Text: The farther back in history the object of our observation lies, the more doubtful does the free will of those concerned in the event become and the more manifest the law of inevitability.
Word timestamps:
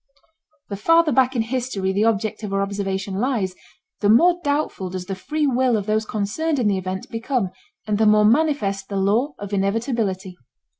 The 0.69 0.77
farther 0.77 1.11
back 1.11 1.35
in 1.35 1.43
history 1.43 1.91
the 1.93 2.05
object 2.05 2.41
of 2.41 2.51
our 2.51 2.63
observation 2.63 3.19
lies, 3.19 3.53
the 3.99 4.09
more 4.09 4.39
doubtful 4.43 4.89
does 4.89 5.05
the 5.05 5.13
free 5.13 5.45
will 5.45 5.77
of 5.77 5.85
those 5.85 6.05
concerned 6.07 6.57
in 6.57 6.67
the 6.67 6.77
event 6.79 7.11
become 7.11 7.51
and 7.85 7.99
the 7.99 8.07
more 8.07 8.25
manifest 8.25 8.89
the 8.89 8.95
law 8.97 9.35
of 9.37 9.53
inevitability. 9.53 10.39